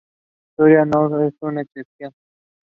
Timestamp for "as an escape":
1.27-1.69